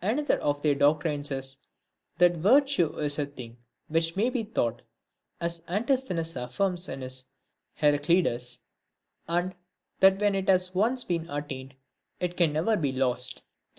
Another 0.00 0.38
of 0.40 0.62
their 0.62 0.74
doctrines 0.74 1.30
is, 1.30 1.58
that 2.16 2.38
virtue 2.38 2.96
is 3.00 3.18
a 3.18 3.26
thing 3.26 3.58
which 3.88 4.16
may 4.16 4.30
be 4.30 4.42
taught, 4.42 4.80
as 5.42 5.62
Antisthenes 5.68 6.36
affirms 6.36 6.88
in 6.88 7.02
his 7.02 7.24
Heraclides; 7.74 8.60
and 9.28 9.54
that 10.00 10.18
when 10.22 10.34
it 10.34 10.48
has 10.48 10.74
once 10.74 11.04
been 11.04 11.28
attained 11.28 11.74
it 12.18 12.34
can 12.34 12.54
never 12.54 12.78
be 12.78 12.92
lost. 12.92 13.42